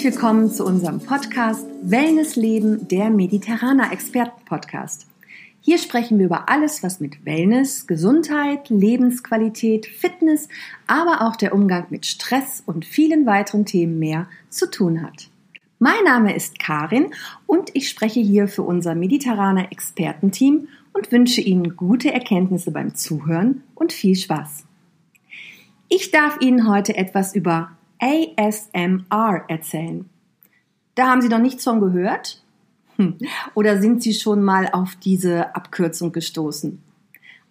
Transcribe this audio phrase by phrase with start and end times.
[0.00, 5.06] Herzlich willkommen zu unserem Podcast Wellness Leben, der Mediterraner Experten Podcast.
[5.60, 10.48] Hier sprechen wir über alles, was mit Wellness, Gesundheit, Lebensqualität, Fitness,
[10.86, 15.28] aber auch der Umgang mit Stress und vielen weiteren Themen mehr zu tun hat.
[15.78, 17.12] Mein Name ist Karin
[17.44, 23.64] und ich spreche hier für unser Mediterraner Expertenteam und wünsche Ihnen gute Erkenntnisse beim Zuhören
[23.74, 24.64] und viel Spaß.
[25.90, 30.08] Ich darf Ihnen heute etwas über ASMR erzählen.
[30.94, 32.42] Da haben Sie noch nichts von gehört?
[32.96, 33.16] Hm.
[33.54, 36.82] Oder sind Sie schon mal auf diese Abkürzung gestoßen?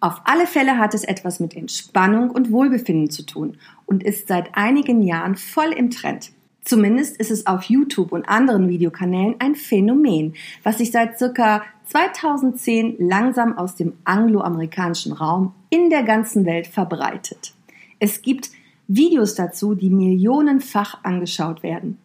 [0.00, 4.56] Auf alle Fälle hat es etwas mit Entspannung und Wohlbefinden zu tun und ist seit
[4.56, 6.32] einigen Jahren voll im Trend.
[6.64, 12.96] Zumindest ist es auf YouTube und anderen Videokanälen ein Phänomen, was sich seit circa 2010
[12.98, 17.52] langsam aus dem angloamerikanischen Raum in der ganzen Welt verbreitet.
[17.98, 18.50] Es gibt
[18.92, 21.98] Videos dazu, die millionenfach angeschaut werden.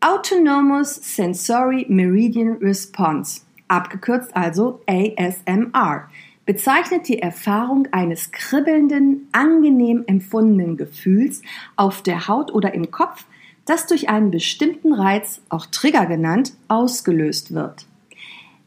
[0.00, 6.08] Autonomous Sensory Meridian Response, abgekürzt also ASMR,
[6.44, 11.42] bezeichnet die Erfahrung eines kribbelnden, angenehm empfundenen Gefühls
[11.76, 13.24] auf der Haut oder im Kopf,
[13.64, 17.86] das durch einen bestimmten Reiz, auch Trigger genannt, ausgelöst wird.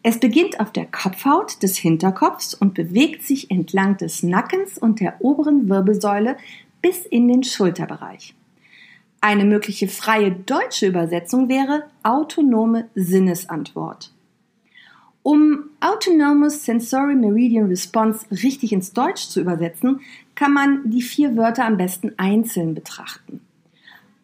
[0.04, 5.16] Es beginnt auf der Kopfhaut des Hinterkopfs und bewegt sich entlang des Nackens und der
[5.20, 6.38] oberen Wirbelsäule
[6.84, 8.36] bis in den Schulterbereich.
[9.22, 14.14] Eine mögliche freie deutsche Übersetzung wäre autonome Sinnesantwort.
[15.24, 20.02] Um Autonomous Sensory Meridian Response richtig ins Deutsch zu übersetzen,
[20.36, 23.40] kann man die vier Wörter am besten einzeln betrachten.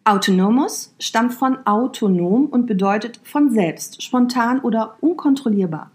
[0.04, 5.90] Autonomous stammt von autonom und bedeutet von selbst, spontan oder unkontrollierbar.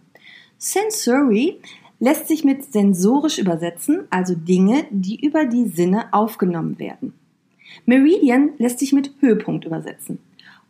[0.58, 1.60] Sensory
[2.00, 7.14] lässt sich mit sensorisch übersetzen, also Dinge, die über die Sinne aufgenommen werden.
[7.86, 10.20] Meridian lässt sich mit Höhepunkt übersetzen.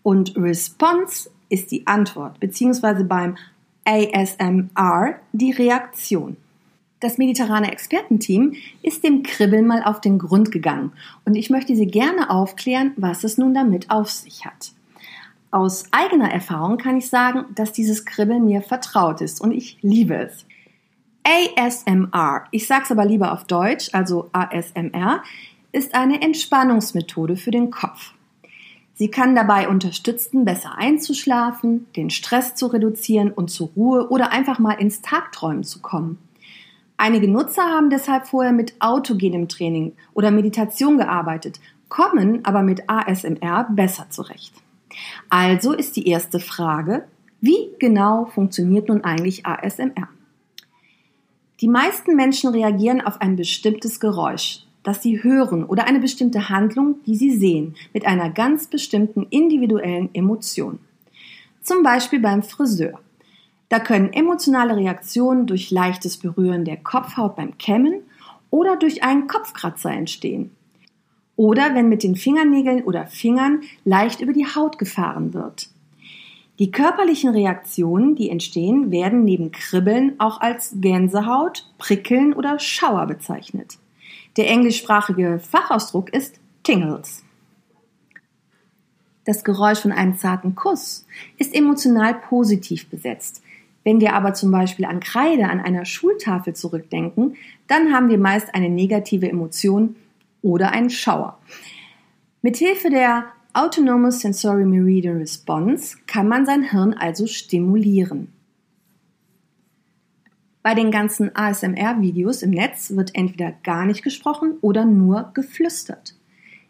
[0.04, 3.38] Und Response ist die Antwort, beziehungsweise beim
[3.86, 6.38] ASMR die Reaktion.
[7.00, 10.94] Das mediterrane Expertenteam ist dem Kribbeln mal auf den Grund gegangen
[11.24, 14.72] und ich möchte Sie gerne aufklären, was es nun damit auf sich hat.
[15.52, 20.16] Aus eigener Erfahrung kann ich sagen, dass dieses Kribbeln mir vertraut ist und ich liebe
[20.16, 20.46] es.
[21.26, 25.24] ASMR, ich sage es aber lieber auf Deutsch, also ASMR,
[25.72, 28.14] ist eine Entspannungsmethode für den Kopf.
[28.94, 34.60] Sie kann dabei unterstützen, besser einzuschlafen, den Stress zu reduzieren und zur Ruhe oder einfach
[34.60, 36.20] mal ins Tagträumen zu kommen.
[36.96, 41.60] Einige Nutzer haben deshalb vorher mit autogenem Training oder Meditation gearbeitet,
[41.90, 44.54] kommen aber mit ASMR besser zurecht.
[45.30, 47.06] Also ist die erste Frage,
[47.42, 50.08] wie genau funktioniert nun eigentlich ASMR?
[51.62, 56.96] Die meisten Menschen reagieren auf ein bestimmtes Geräusch, das sie hören oder eine bestimmte Handlung,
[57.06, 60.80] die sie sehen, mit einer ganz bestimmten individuellen Emotion.
[61.62, 63.00] Zum Beispiel beim Friseur.
[63.70, 68.02] Da können emotionale Reaktionen durch leichtes Berühren der Kopfhaut beim Kämmen
[68.50, 70.52] oder durch einen Kopfkratzer entstehen.
[71.38, 75.70] Oder wenn mit den Fingernägeln oder Fingern leicht über die Haut gefahren wird.
[76.58, 83.78] Die körperlichen Reaktionen, die entstehen, werden neben Kribbeln auch als Gänsehaut, Prickeln oder Schauer bezeichnet.
[84.38, 87.24] Der englischsprachige Fachausdruck ist Tingles.
[89.26, 91.06] Das Geräusch von einem zarten Kuss
[91.38, 93.42] ist emotional positiv besetzt.
[93.84, 97.36] Wenn wir aber zum Beispiel an Kreide an einer Schultafel zurückdenken,
[97.68, 99.96] dann haben wir meist eine negative Emotion
[100.42, 101.38] oder einen Schauer.
[102.42, 103.26] Mithilfe der
[103.58, 108.34] Autonomous Sensory Meridian Response kann man sein Hirn also stimulieren.
[110.62, 116.16] Bei den ganzen ASMR-Videos im Netz wird entweder gar nicht gesprochen oder nur geflüstert.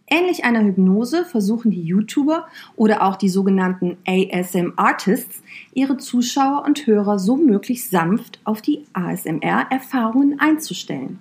[0.06, 2.46] Ähnlich einer Hypnose versuchen die YouTuber
[2.76, 5.42] oder auch die sogenannten ASM-Artists
[5.74, 11.18] ihre Zuschauer und Hörer so möglich sanft auf die ASMR-Erfahrungen einzustellen.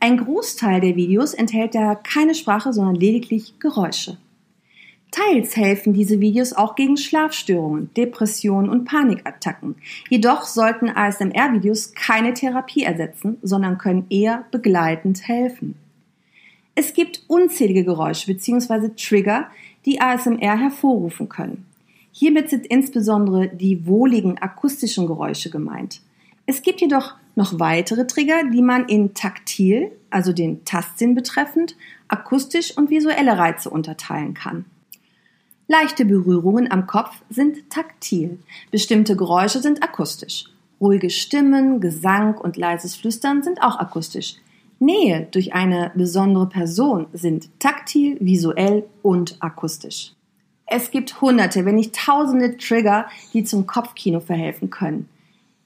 [0.00, 4.16] Ein Großteil der Videos enthält daher keine Sprache, sondern lediglich Geräusche.
[5.10, 9.76] Teils helfen diese Videos auch gegen Schlafstörungen, Depressionen und Panikattacken.
[10.10, 15.76] Jedoch sollten ASMR-Videos keine Therapie ersetzen, sondern können eher begleitend helfen.
[16.74, 18.90] Es gibt unzählige Geräusche bzw.
[18.96, 19.50] Trigger,
[19.84, 21.66] die ASMR hervorrufen können.
[22.12, 26.02] Hiermit sind insbesondere die wohligen akustischen Geräusche gemeint.
[26.46, 31.76] Es gibt jedoch noch weitere Trigger, die man in taktil, also den Tastsinn betreffend,
[32.08, 34.64] akustisch und visuelle Reize unterteilen kann.
[35.70, 38.38] Leichte Berührungen am Kopf sind taktil,
[38.70, 40.46] bestimmte Geräusche sind akustisch.
[40.80, 44.36] Ruhige Stimmen, Gesang und leises Flüstern sind auch akustisch.
[44.78, 50.12] Nähe durch eine besondere Person sind taktil, visuell und akustisch.
[50.64, 55.06] Es gibt hunderte, wenn nicht tausende Trigger, die zum Kopfkino verhelfen können.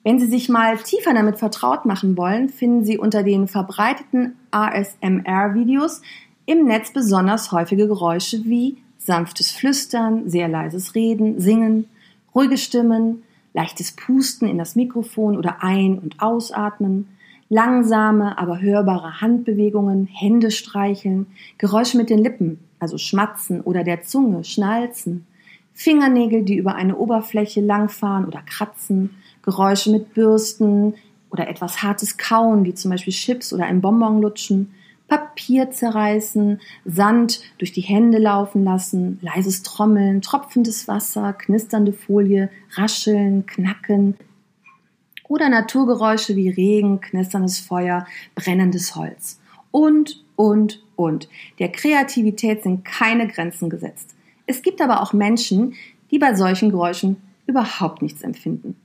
[0.03, 6.03] Wenn Sie sich mal tiefer damit vertraut machen wollen, finden Sie unter den verbreiteten ASMR-Videos
[6.45, 11.87] im Netz besonders häufige Geräusche wie sanftes Flüstern, sehr leises Reden, Singen,
[12.35, 13.23] ruhige Stimmen,
[13.53, 17.09] leichtes Pusten in das Mikrofon oder Ein- und Ausatmen,
[17.49, 21.27] langsame, aber hörbare Handbewegungen, Hände streicheln,
[21.59, 25.27] Geräusche mit den Lippen, also Schmatzen oder der Zunge, Schnalzen,
[25.75, 29.11] Fingernägel, die über eine Oberfläche langfahren oder kratzen,
[29.43, 30.95] Geräusche mit Bürsten
[31.31, 34.73] oder etwas hartes Kauen, wie zum Beispiel Chips oder ein Bonbon lutschen,
[35.13, 43.45] Papier zerreißen, Sand durch die Hände laufen lassen, leises Trommeln, tropfendes Wasser, knisternde Folie, Rascheln,
[43.45, 44.17] Knacken
[45.29, 49.39] oder Naturgeräusche wie Regen, knisterndes Feuer, brennendes Holz.
[49.71, 51.29] Und, und, und.
[51.59, 54.15] Der Kreativität sind keine Grenzen gesetzt.
[54.47, 55.75] Es gibt aber auch Menschen,
[56.11, 58.77] die bei solchen Geräuschen überhaupt nichts empfinden.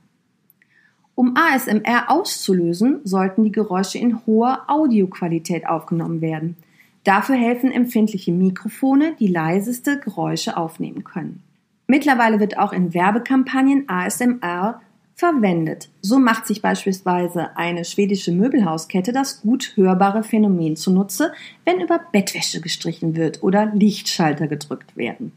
[1.18, 6.54] Um ASMR auszulösen, sollten die Geräusche in hoher Audioqualität aufgenommen werden.
[7.02, 11.42] Dafür helfen empfindliche Mikrofone, die leiseste Geräusche aufnehmen können.
[11.88, 14.80] Mittlerweile wird auch in Werbekampagnen ASMR
[15.16, 15.88] verwendet.
[16.02, 21.32] So macht sich beispielsweise eine schwedische Möbelhauskette das gut hörbare Phänomen zunutze,
[21.64, 25.32] wenn über Bettwäsche gestrichen wird oder Lichtschalter gedrückt werden.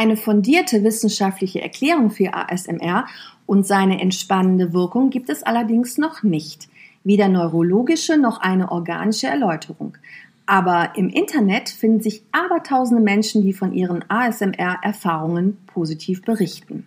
[0.00, 3.06] Eine fundierte wissenschaftliche Erklärung für ASMR
[3.44, 6.70] und seine entspannende Wirkung gibt es allerdings noch nicht.
[7.04, 9.98] Weder neurologische noch eine organische Erläuterung.
[10.46, 16.86] Aber im Internet finden sich abertausende Menschen, die von ihren ASMR-Erfahrungen positiv berichten.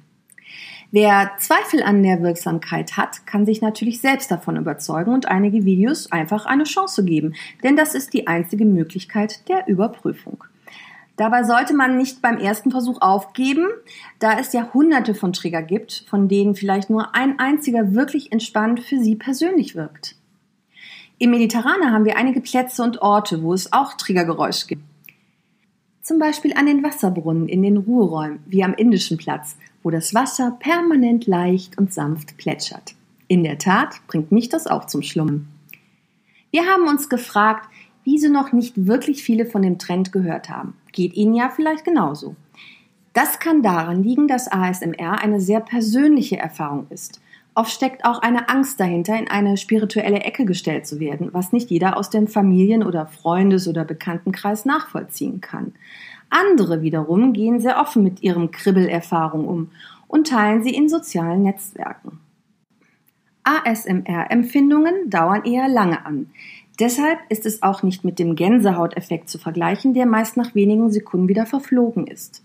[0.89, 6.11] Wer Zweifel an der Wirksamkeit hat, kann sich natürlich selbst davon überzeugen und einige Videos
[6.11, 10.45] einfach eine Chance geben, denn das ist die einzige Möglichkeit der Überprüfung.
[11.15, 13.67] Dabei sollte man nicht beim ersten Versuch aufgeben,
[14.19, 18.79] da es ja hunderte von Trigger gibt, von denen vielleicht nur ein einziger wirklich entspannt
[18.79, 20.15] für Sie persönlich wirkt.
[21.19, 24.83] Im Mediterraner haben wir einige Plätze und Orte, wo es auch Triggergeräusche gibt.
[26.01, 30.57] Zum Beispiel an den Wasserbrunnen in den Ruheräumen, wie am Indischen Platz, wo das Wasser
[30.59, 32.95] permanent leicht und sanft plätschert.
[33.27, 35.47] In der Tat bringt mich das auch zum Schlummen.
[36.51, 37.69] Wir haben uns gefragt,
[38.03, 40.75] wieso noch nicht wirklich viele von dem Trend gehört haben.
[40.91, 42.35] Geht Ihnen ja vielleicht genauso.
[43.13, 47.21] Das kann daran liegen, dass ASMR eine sehr persönliche Erfahrung ist.
[47.55, 51.69] Oft steckt auch eine Angst dahinter, in eine spirituelle Ecke gestellt zu werden, was nicht
[51.69, 55.73] jeder aus dem Familien- oder Freundes- oder Bekanntenkreis nachvollziehen kann.
[56.31, 59.69] Andere wiederum gehen sehr offen mit ihren Kribbelerfahrungen um
[60.07, 62.19] und teilen sie in sozialen Netzwerken.
[63.43, 66.31] ASMR-Empfindungen dauern eher lange an.
[66.79, 71.27] Deshalb ist es auch nicht mit dem Gänsehauteffekt zu vergleichen, der meist nach wenigen Sekunden
[71.27, 72.43] wieder verflogen ist.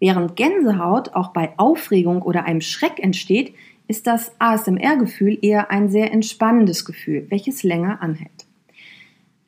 [0.00, 3.54] Während Gänsehaut auch bei Aufregung oder einem Schreck entsteht,
[3.88, 8.46] ist das ASMR-Gefühl eher ein sehr entspannendes Gefühl, welches länger anhält.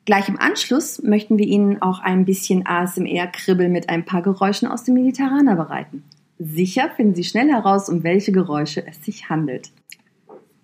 [0.05, 4.83] Gleich im Anschluss möchten wir Ihnen auch ein bisschen ASMR-Kribbel mit ein paar Geräuschen aus
[4.83, 6.03] dem Mediterraner bereiten.
[6.39, 9.71] Sicher finden Sie schnell heraus, um welche Geräusche es sich handelt.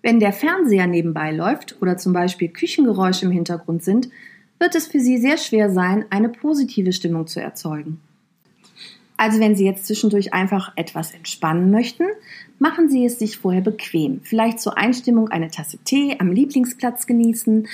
[0.02, 4.10] Wenn der Fernseher nebenbei läuft oder zum Beispiel Küchengeräusche im Hintergrund sind,
[4.60, 8.00] wird es für Sie sehr schwer sein, eine positive Stimmung zu erzeugen.
[9.18, 12.06] Also wenn Sie jetzt zwischendurch einfach etwas entspannen möchten,
[12.58, 14.22] machen Sie es sich vorher bequem.
[14.24, 17.68] Vielleicht zur Einstimmung eine Tasse Tee am Lieblingsplatz genießen,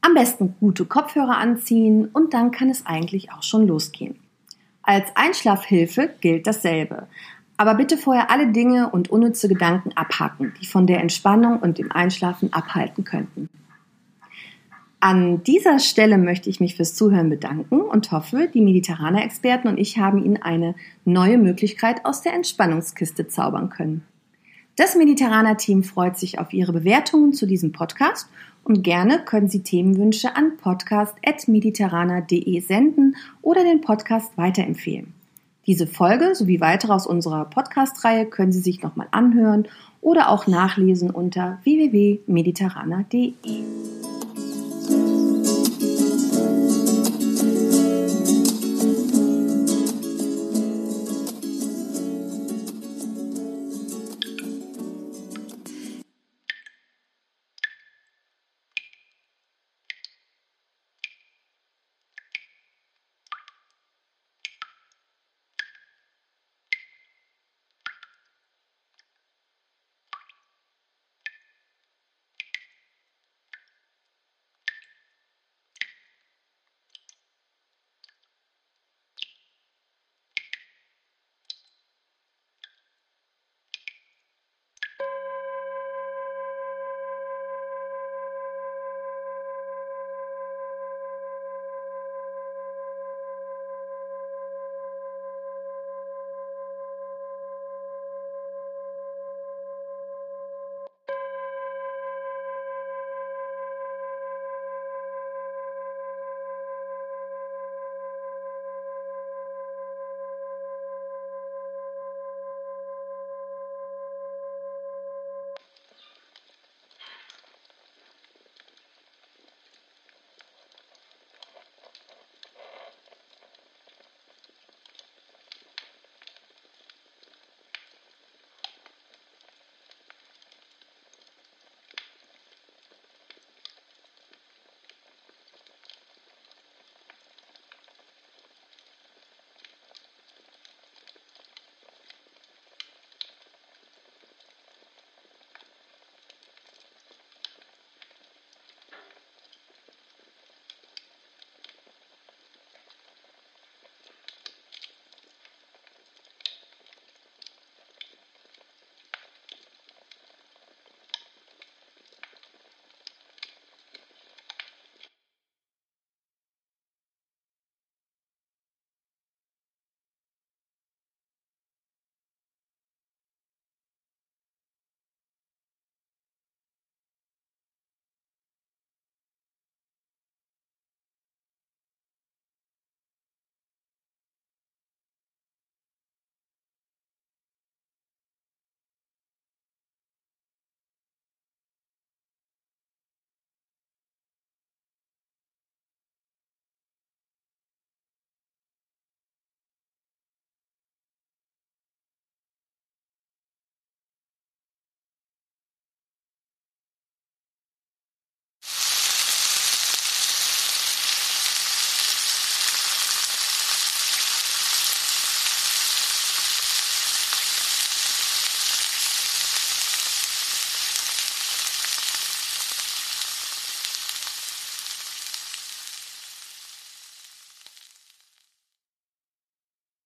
[0.00, 4.16] am besten gute Kopfhörer anziehen und dann kann es eigentlich auch schon losgehen.
[4.82, 7.06] Als Einschlafhilfe gilt dasselbe.
[7.56, 11.90] Aber bitte vorher alle Dinge und unnütze Gedanken abhaken, die von der Entspannung und dem
[11.92, 13.48] Einschlafen abhalten könnten.
[14.98, 19.78] An dieser Stelle möchte ich mich fürs Zuhören bedanken und hoffe, die mediterraner Experten und
[19.78, 24.02] ich haben Ihnen eine neue Möglichkeit aus der Entspannungskiste zaubern können.
[24.76, 28.28] Das Mediterraner Team freut sich auf Ihre Bewertungen zu diesem Podcast
[28.64, 35.13] und gerne können Sie Themenwünsche an podcast.mediterraner.de senden oder den Podcast weiterempfehlen.
[35.66, 39.66] Diese Folge sowie weitere aus unserer Podcast-Reihe können Sie sich nochmal anhören
[40.00, 43.34] oder auch nachlesen unter www.mediterraner.de.